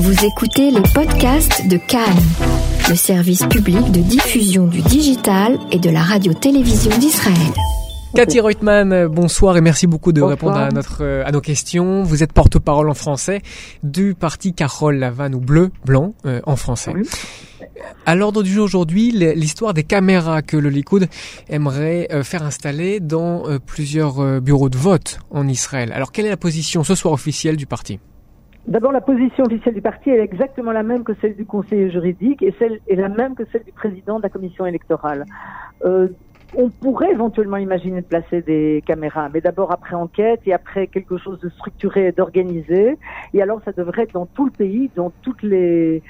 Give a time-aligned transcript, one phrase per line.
[0.00, 2.22] Vous écoutez les podcasts de Cannes,
[2.88, 7.52] le service public de diffusion du digital et de la radio-télévision d'Israël.
[8.14, 12.04] Cathy Reutemann, bonsoir et merci beaucoup de répondre à, notre, euh, à nos questions.
[12.04, 13.42] Vous êtes porte-parole en français
[13.82, 16.92] du parti Carole Lavanne ou Bleu, Blanc euh, en français.
[18.06, 21.08] À l'ordre du jour aujourd'hui, l'histoire des caméras que le Likoud
[21.48, 25.90] aimerait euh, faire installer dans plusieurs bureaux de vote en Israël.
[25.92, 27.98] Alors quelle est la position ce soir officielle du parti?
[28.68, 32.42] D'abord, la position officielle du parti est exactement la même que celle du conseiller juridique
[32.42, 35.24] et celle est la même que celle du président de la commission électorale.
[35.86, 36.08] Euh,
[36.54, 41.16] on pourrait éventuellement imaginer de placer des caméras, mais d'abord après enquête et après quelque
[41.16, 42.98] chose de structuré et d'organisé.
[43.32, 46.02] Et alors, ça devrait être dans tout le pays, dans toutes les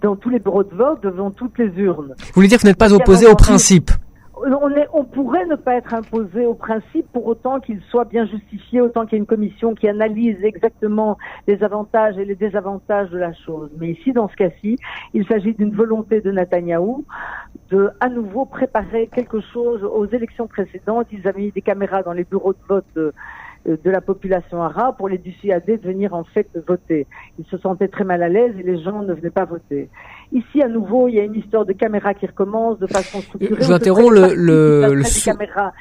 [0.00, 2.14] dans tous les bureaux de vote, devant toutes les urnes.
[2.18, 3.90] Vous voulez dire que vous n'êtes pas opposé au principe
[4.36, 9.06] on, pourrait ne pas être imposé au principe pour autant qu'il soit bien justifié, autant
[9.06, 13.32] qu'il y ait une commission qui analyse exactement les avantages et les désavantages de la
[13.32, 13.70] chose.
[13.78, 14.76] Mais ici, dans ce cas-ci,
[15.14, 17.04] il s'agit d'une volonté de Netanyahou
[17.70, 21.06] de à nouveau préparer quelque chose aux élections précédentes.
[21.12, 23.12] Ils avaient mis des caméras dans les bureaux de vote de,
[23.66, 27.06] de la population arabe pour les dissuader de venir en fait voter.
[27.38, 29.88] Ils se sentaient très mal à l'aise et les gens ne venaient pas voter.
[30.32, 33.56] Ici, à nouveau, il y a une histoire de caméra qui recommence de façon structurée.
[33.60, 35.02] Je vous interromps, le, le,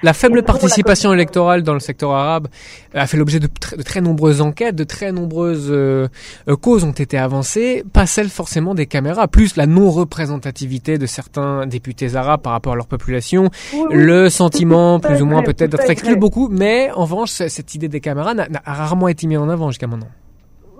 [0.03, 2.47] la faible participation électorale dans le secteur arabe
[2.93, 6.07] a fait l'objet de, de, très nombreuses enquêtes, de très nombreuses euh,
[6.47, 11.65] euh, causes ont été avancées, pas celles forcément des caméras, plus la non-représentativité de certains
[11.65, 13.49] députés arabes par rapport à leur population,
[13.89, 17.99] le sentiment plus ou moins peut-être d'être exclu beaucoup, mais en revanche, cette idée des
[17.99, 20.07] caméras n'a rarement été mise en avant jusqu'à maintenant.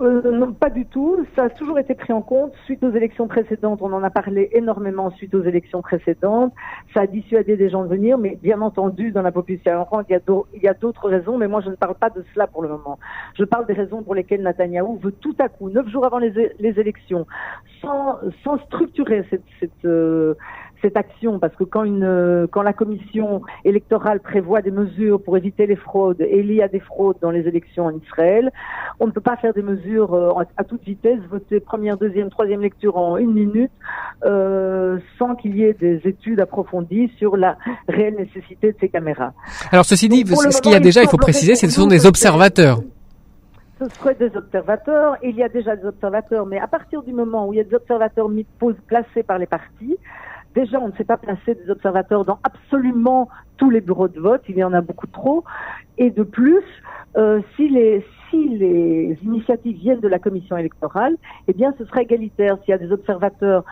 [0.00, 1.24] Euh, non, pas du tout.
[1.34, 2.52] Ça a toujours été pris en compte.
[2.64, 6.52] Suite aux élections précédentes, on en a parlé énormément suite aux élections précédentes.
[6.94, 10.68] Ça a dissuadé des gens de venir, mais bien entendu, dans la population il y
[10.68, 12.98] a d'autres raisons, mais moi je ne parle pas de cela pour le moment.
[13.34, 16.52] Je parle des raisons pour lesquelles Netanyahou veut tout à coup, neuf jours avant les,
[16.58, 17.26] les élections,
[17.80, 20.34] sans, sans structurer cette, cette euh,
[20.82, 25.66] cette action parce que quand une quand la commission électorale prévoit des mesures pour éviter
[25.66, 28.52] les fraudes et il y a des fraudes dans les élections en Israël,
[29.00, 32.60] on ne peut pas faire des mesures euh, à toute vitesse, voter première, deuxième, troisième
[32.60, 33.70] lecture en une minute
[34.24, 37.56] euh, sans qu'il y ait des études approfondies sur la
[37.88, 39.32] réelle nécessité de ces caméras.
[39.72, 42.80] Alors ceci dit, ce qu'il y a déjà, il faut préciser, ce sont des observateurs
[43.78, 45.16] ce seraient des observateurs.
[45.22, 47.64] Il y a déjà des observateurs, mais à partir du moment où il y a
[47.64, 48.46] des observateurs mis,
[48.86, 49.96] placés par les partis,
[50.56, 53.28] Déjà, on ne s'est pas placé des observateurs dans absolument
[53.58, 55.44] tous les bureaux de vote, il y en a beaucoup trop.
[55.98, 56.64] Et de plus,
[57.18, 61.14] euh, si, les, si les initiatives viennent de la commission électorale,
[61.46, 62.56] eh bien, ce sera égalitaire.
[62.64, 63.64] S'il y a des observateurs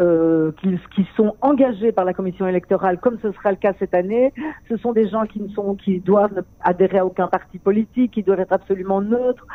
[0.00, 3.94] euh, qui, qui, sont engagés par la commission électorale, comme ce sera le cas cette
[3.94, 4.32] année,
[4.70, 8.22] ce sont des gens qui ne sont, qui doivent adhérer à aucun parti politique, qui
[8.22, 9.46] doivent être absolument neutres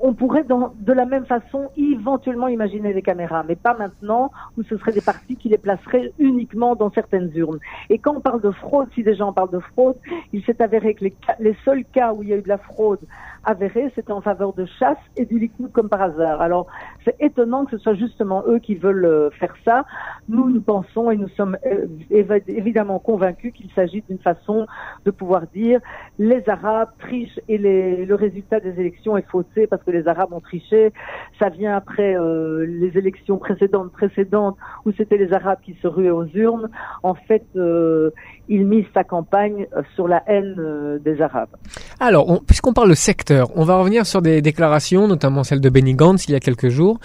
[0.00, 4.76] on pourrait de la même façon éventuellement imaginer des caméras, mais pas maintenant où ce
[4.76, 7.58] seraient des partis qui les placeraient uniquement dans certaines urnes.
[7.90, 9.96] Et quand on parle de fraude, si des gens parlent de fraude,
[10.32, 11.04] il s'est avéré que
[11.40, 13.00] les, seuls cas où il y a eu de la fraude
[13.44, 16.40] avérée, c'était en faveur de chasse et du liquide comme par hasard.
[16.40, 16.66] Alors
[17.04, 19.84] c'est étonnant que ce soit justement eux qui veulent euh, faire ça.
[20.28, 21.86] Nous, nous pensons et nous sommes euh,
[22.48, 24.66] évidemment convaincus qu'il s'agit d'une façon
[25.04, 25.80] de pouvoir dire
[26.18, 30.40] les Arabes trichent et le résultat des élections est faussé parce que les Arabes ont
[30.40, 30.92] triché.
[31.38, 36.10] Ça vient après euh, les élections précédentes, précédentes, où c'était les Arabes qui se ruaient
[36.10, 36.68] aux urnes.
[37.02, 38.10] En fait, euh,
[38.48, 41.54] il mise sa campagne euh, sur la haine des Arabes.
[42.00, 45.94] Alors, puisqu'on parle de secteur, on va revenir sur des déclarations, notamment celle de Benny
[45.94, 46.98] Gantz il y a quelques jours.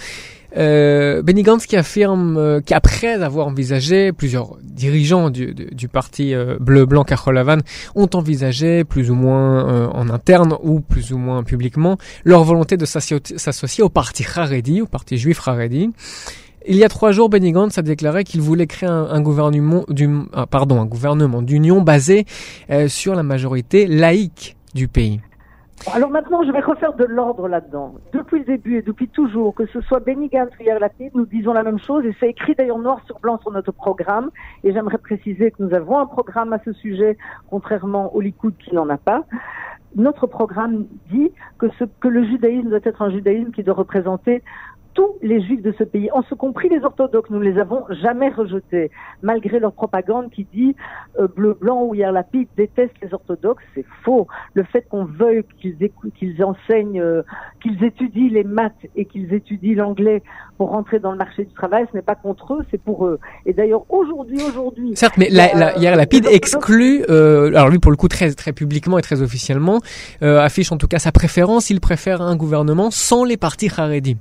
[0.55, 7.57] Euh, Gantz qui affirme euh, qu'après avoir envisagé, plusieurs dirigeants du, parti euh, bleu-blanc Lavan
[7.95, 12.77] ont envisagé, plus ou moins euh, en interne ou plus ou moins publiquement, leur volonté
[12.77, 15.89] de s'associer au parti Haredi, au parti juif Haredi.
[16.65, 19.83] Il y a trois jours, Benny Gantz a déclaré qu'il voulait créer un, ah, gouvernement
[21.41, 22.25] d'union basé
[22.87, 25.19] sur la majorité laïque du pays.
[25.91, 27.95] Alors maintenant, je vais refaire de l'ordre là-dedans.
[28.13, 30.79] Depuis le début et depuis toujours, que ce soit Benny Gantz ou Yair
[31.13, 34.31] nous disons la même chose et c'est écrit d'ailleurs noir sur blanc sur notre programme.
[34.63, 37.17] Et j'aimerais préciser que nous avons un programme à ce sujet,
[37.49, 39.23] contrairement au Likoud qui n'en a pas.
[39.95, 44.41] Notre programme dit que, ce, que le judaïsme doit être un judaïsme qui doit représenter
[44.93, 47.83] tous les juifs de ce pays, en ce compris les orthodoxes, nous ne les avons
[48.01, 48.91] jamais rejetés,
[49.21, 50.75] malgré leur propagande qui dit
[51.19, 54.27] euh, bleu, blanc ou hier la pipe déteste les orthodoxes, c'est faux.
[54.53, 55.77] Le fait qu'on veuille qu'ils
[56.17, 57.23] qu'ils enseignent, euh,
[57.61, 60.21] qu'ils étudient les maths et qu'ils étudient l'anglais
[60.57, 63.19] pour rentrer dans le marché du travail, ce n'est pas contre eux, c'est pour eux.
[63.45, 64.95] Et d'ailleurs aujourd'hui, aujourd'hui.
[64.95, 68.53] Certes, mais la, la, hier Lapide exclut, euh, alors lui pour le coup très très
[68.53, 69.79] publiquement et très officiellement
[70.21, 71.69] affiche en tout cas sa préférence.
[71.69, 74.17] Il préfère un gouvernement sans les partis Haredi.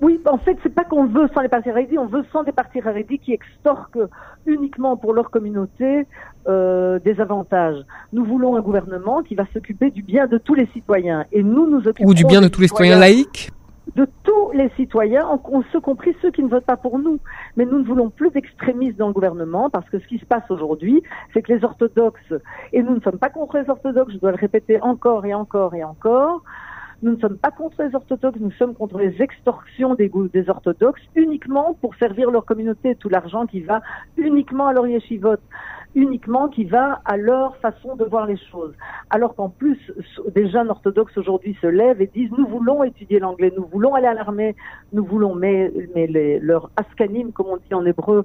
[0.00, 2.52] Oui, en fait, c'est pas qu'on veut sans les partis Haredi, on veut sans des
[2.52, 3.98] partis Haredi qui extorquent
[4.46, 6.06] uniquement pour leur communauté
[6.46, 7.84] euh, des avantages.
[8.12, 11.24] Nous voulons un gouvernement qui va s'occuper du bien de tous les citoyens.
[11.32, 12.08] Et nous nous occupons...
[12.08, 13.50] Ou du bien de tous les citoyens laïcs
[13.96, 17.18] de tous les citoyens, en, ce compris ceux qui ne votent pas pour nous.
[17.56, 20.48] Mais nous ne voulons plus d'extrémistes dans le gouvernement parce que ce qui se passe
[20.50, 21.02] aujourd'hui,
[21.32, 22.34] c'est que les orthodoxes,
[22.72, 25.74] et nous ne sommes pas contre les orthodoxes, je dois le répéter encore et encore
[25.74, 26.42] et encore,
[27.02, 31.02] nous ne sommes pas contre les orthodoxes, nous sommes contre les extorsions des, des orthodoxes
[31.14, 33.80] uniquement pour servir leur communauté, tout l'argent qui va
[34.16, 35.36] uniquement à leur yeshivot,
[35.94, 38.74] uniquement qui va à leur façon de voir les choses.
[39.10, 39.78] Alors qu'en plus,
[40.34, 44.06] des jeunes orthodoxes aujourd'hui se lèvent et disent nous voulons étudier l'anglais, nous voulons aller
[44.06, 44.56] à l'armée,
[44.92, 48.24] nous voulons, mais, mais les, leurs askanim, comme on dit en hébreu,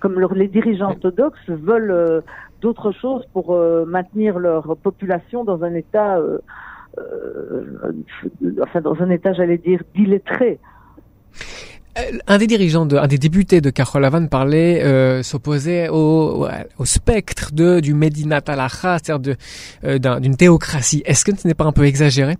[0.00, 2.20] comme les dirigeants orthodoxes veulent euh,
[2.60, 6.38] d'autres choses pour euh, maintenir leur population dans un état euh,
[8.62, 10.58] enfin dans un état, j'allais dire, d'illettré.
[11.98, 16.46] Euh, un des dirigeants, un des députés de Lavan parlait, euh, s'opposait au,
[16.84, 19.36] spectre de du Medinat Alacha, c'est-à-dire
[20.20, 21.02] d'une théocratie.
[21.06, 22.36] Est-ce que ce n'est pas un peu exagéré?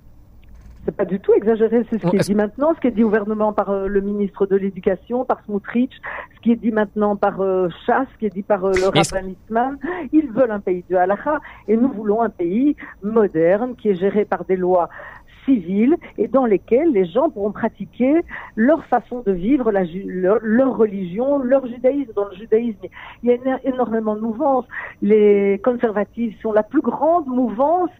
[0.89, 3.05] C'est pas du tout exagéré, c'est ce qui est dit maintenant, ce qui est dit
[3.05, 5.93] ouvertement par euh, le ministre de l'Éducation, par Smotrich,
[6.35, 8.87] ce qui est dit maintenant par euh, Chasse, ce qui est dit par euh, le
[8.87, 9.77] Rabbin
[10.15, 14.25] Ils veulent un pays de halakha et nous voulons un pays moderne qui est géré
[14.25, 14.89] par des lois
[15.45, 18.23] civiles et dans lesquelles les gens pourront pratiquer
[18.57, 22.13] leur façon de vivre, la, leur, leur, religion, leur judaïsme.
[22.17, 22.87] Dans le judaïsme,
[23.23, 24.67] il y a énormément de mouvances.
[25.03, 27.91] Les conservatifs sont la plus grande mouvance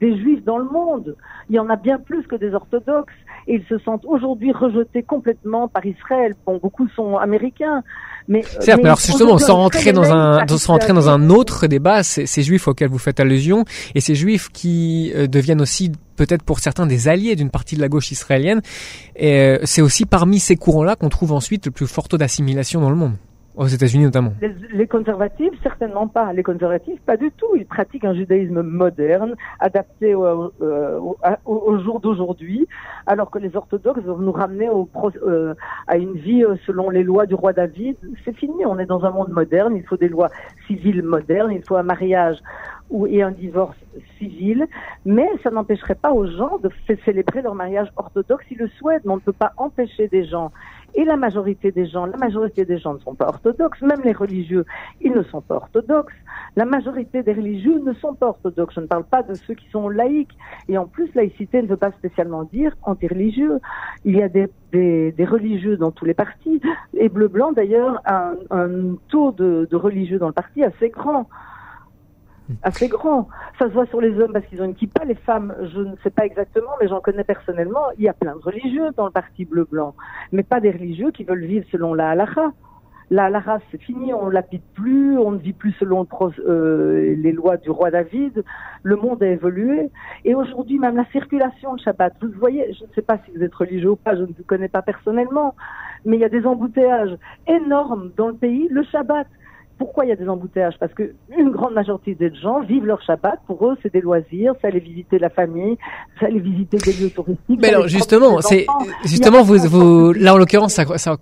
[0.00, 1.16] des juifs dans le monde.
[1.48, 3.14] Il y en a bien plus que des orthodoxes.
[3.48, 6.34] Et ils se sentent aujourd'hui rejetés complètement par Israël.
[6.44, 7.84] Bon, beaucoup sont américains.
[8.28, 11.68] Mais, euh, Certes, mais alors justement, sans rentrer dans un, sans rentrer dans un autre
[11.68, 13.64] débat, ces, ces juifs auxquels vous faites allusion,
[13.94, 17.80] et ces juifs qui euh, deviennent aussi peut-être pour certains des alliés d'une partie de
[17.80, 18.62] la gauche israélienne,
[19.22, 22.90] euh, c'est aussi parmi ces courants-là qu'on trouve ensuite le plus fort taux d'assimilation dans
[22.90, 23.12] le monde.
[23.56, 24.32] Aux États-Unis notamment.
[24.74, 26.30] Les, conservatifs, certainement pas.
[26.34, 27.56] Les conservatifs, pas du tout.
[27.56, 32.68] Ils pratiquent un judaïsme moderne, adapté au, euh, jour d'aujourd'hui,
[33.06, 35.54] alors que les orthodoxes vont nous ramener euh,
[35.86, 37.96] à une vie euh, selon les lois du roi David.
[38.26, 38.66] C'est fini.
[38.66, 39.74] On est dans un monde moderne.
[39.74, 40.28] Il faut des lois
[40.66, 41.52] civiles modernes.
[41.52, 42.36] Il faut un mariage
[43.08, 43.78] et un divorce
[44.18, 44.66] civil.
[45.06, 46.70] Mais ça n'empêcherait pas aux gens de
[47.06, 49.06] célébrer leur mariage orthodoxe s'ils le souhaitent.
[49.06, 50.52] Mais on ne peut pas empêcher des gens
[50.96, 54.12] et la majorité des gens, la majorité des gens ne sont pas orthodoxes, même les
[54.12, 54.64] religieux,
[55.02, 56.14] ils ne sont pas orthodoxes.
[56.56, 58.74] La majorité des religieux ne sont pas orthodoxes.
[58.76, 60.34] Je ne parle pas de ceux qui sont laïcs.
[60.68, 63.60] Et en plus, laïcité ne veut pas spécialement dire anti-religieux.
[64.06, 64.48] Il y a des,
[65.26, 66.62] religieux dans tous les partis.
[66.94, 71.28] Et Bleu-Blanc, d'ailleurs, a un, taux de religieux dans le parti assez grand
[72.62, 73.28] assez grand.
[73.58, 75.04] Ça se voit sur les hommes parce qu'ils ont une kippa.
[75.04, 77.86] Les femmes, je ne sais pas exactement, mais j'en connais personnellement.
[77.98, 79.94] Il y a plein de religieux dans le parti bleu-blanc,
[80.32, 82.52] mais pas des religieux qui veulent vivre selon la halakha.
[83.08, 86.08] La halakha, c'est fini, on l'habite plus, on ne vit plus selon
[86.40, 88.44] euh, les lois du roi David.
[88.82, 89.90] Le monde a évolué.
[90.24, 93.44] Et aujourd'hui, même la circulation de Shabbat, vous voyez, je ne sais pas si vous
[93.44, 95.54] êtes religieux ou pas, je ne vous connais pas personnellement,
[96.04, 97.16] mais il y a des embouteillages
[97.46, 99.28] énormes dans le pays le Shabbat.
[99.78, 100.76] Pourquoi il y a des embouteillages?
[100.80, 103.40] Parce que une grande majorité des gens vivent leur Shabbat.
[103.46, 105.76] Pour eux, c'est des loisirs, ça aller visiter la famille,
[106.18, 107.60] ça aller visiter des lieux touristiques.
[107.60, 108.66] Mais alors justement, c'est
[109.04, 111.16] justement vous, vous là en l'occurrence, ça, ça,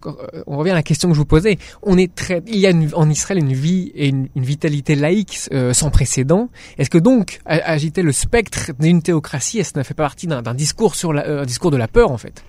[0.47, 1.59] on revient à la question que je vous posais.
[1.83, 5.73] On est très, il y a en Israël une vie et une, vitalité laïque euh,
[5.73, 6.49] sans précédent.
[6.79, 10.95] Est-ce que donc agiter le spectre d'une théocratie, est-ce que ça fait partie d'un discours
[10.95, 12.45] sur la, euh, un discours de la peur en fait?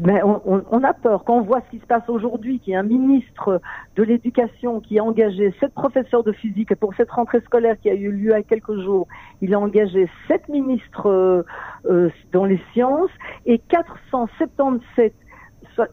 [0.00, 1.24] Mais on, a peur.
[1.24, 3.60] Quand on voit ce qui se passe aujourd'hui, qu'il y a un ministre
[3.96, 7.94] de l'Éducation qui a engagé sept professeurs de physique, pour cette rentrée scolaire qui a
[7.94, 9.06] eu lieu a quelques jours,
[9.40, 11.42] il a engagé sept ministres euh,
[11.86, 13.10] euh, dans les sciences
[13.46, 15.14] et 477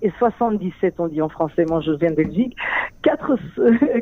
[0.03, 2.56] et 77, on dit en français, moi je viens de Belgique,
[3.01, 3.36] 4,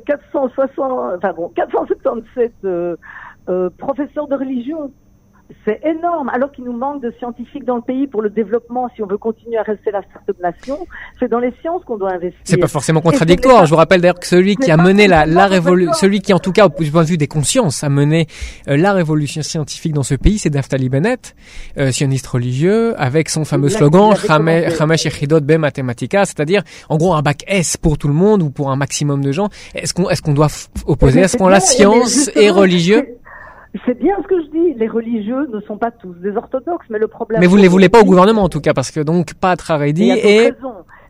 [0.05, 4.91] 460, enfin bon, 477 euh, professeurs de religion
[5.65, 9.01] c'est énorme, alors qu'il nous manque de scientifiques dans le pays pour le développement, si
[9.01, 10.87] on veut continuer à rester la start-up nation,
[11.19, 12.39] c'est dans les sciences qu'on doit investir.
[12.43, 13.65] C'est pas forcément contradictoire.
[13.65, 16.39] Je vous rappelle d'ailleurs que celui qui a mené la, la révolution, celui qui en
[16.39, 18.27] tout cas au point de vue des consciences a mené
[18.67, 21.35] euh, la révolution scientifique dans ce pays, c'est Naftali Bennett,
[21.77, 27.21] euh, sioniste religieux, avec son fameux slogan Hamesh Echidot Be Mathematica, c'est-à-dire en gros un
[27.21, 29.49] bac S pour tout le monde ou pour un maximum de gens.
[29.73, 30.49] Est-ce qu'on est-ce qu'on doit
[30.85, 33.15] opposer, est-ce qu'on la science et religieux?
[33.85, 34.73] C'est bien ce que je dis.
[34.75, 37.39] Les religieux ne sont pas tous des orthodoxes, mais le problème.
[37.41, 39.55] Mais vous ne les voulez pas au gouvernement en tout cas, parce que donc pas
[39.55, 40.51] Traredi et.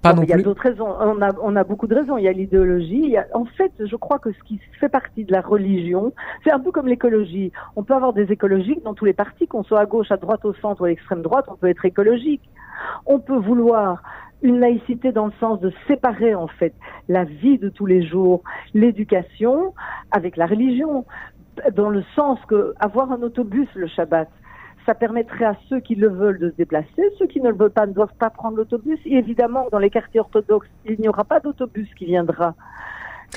[0.02, 0.88] Pas non, il y a d'autres raisons.
[0.88, 2.18] On a, on a beaucoup de raisons.
[2.18, 3.18] Il y a l'idéologie.
[3.34, 6.14] En fait, je crois que ce qui fait partie de la religion,
[6.46, 7.52] c'est un peu comme l'écologie.
[7.76, 10.46] On peut avoir des écologiques dans tous les partis, qu'on soit à gauche, à droite,
[10.46, 12.50] au centre ou à l'extrême droite, on peut être écologique.
[13.06, 14.02] On peut vouloir
[14.42, 16.74] une laïcité dans le sens de séparer en fait
[17.10, 18.42] la vie de tous les jours,
[18.74, 19.74] l'éducation
[20.12, 21.06] avec la religion,
[21.76, 24.30] dans le sens que avoir un autobus le Shabbat,
[24.86, 27.70] ça permettrait à ceux qui le veulent de se déplacer, ceux qui ne le veulent
[27.70, 29.00] pas ne doivent pas prendre l'autobus.
[29.06, 32.56] Et évidemment, dans les quartiers orthodoxes, il n'y aura pas d'autobus qui viendra.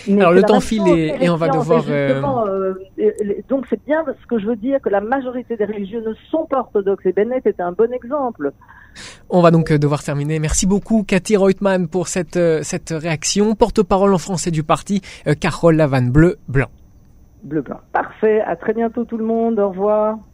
[0.09, 1.85] Alors le temps file et, on va devoir.
[1.89, 3.13] Euh, euh,
[3.49, 6.47] donc c'est bien ce que je veux dire que la majorité des religieux ne sont
[6.47, 8.53] pas orthodoxes et Bennett est un bon exemple.
[9.29, 10.39] On va donc euh, devoir terminer.
[10.39, 13.55] Merci beaucoup Cathy Reutemann pour cette cette réaction.
[13.55, 15.03] Porte-parole en français du parti,
[15.41, 16.69] Carole Lavanne bleu blanc.
[17.43, 17.81] Bleu blanc.
[17.93, 18.41] Parfait.
[18.41, 19.59] À très bientôt tout le monde.
[19.59, 20.19] Au revoir.